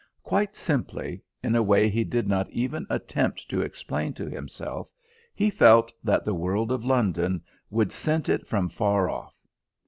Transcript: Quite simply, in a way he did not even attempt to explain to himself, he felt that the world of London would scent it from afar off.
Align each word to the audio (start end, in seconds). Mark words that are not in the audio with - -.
Quite 0.23 0.55
simply, 0.55 1.21
in 1.43 1.55
a 1.55 1.61
way 1.61 1.87
he 1.87 2.03
did 2.03 2.27
not 2.27 2.49
even 2.49 2.87
attempt 2.89 3.47
to 3.51 3.61
explain 3.61 4.13
to 4.13 4.27
himself, 4.27 4.89
he 5.35 5.51
felt 5.51 5.93
that 6.03 6.25
the 6.25 6.33
world 6.33 6.71
of 6.71 6.83
London 6.83 7.43
would 7.69 7.91
scent 7.91 8.27
it 8.27 8.47
from 8.47 8.65
afar 8.65 9.11
off. 9.11 9.35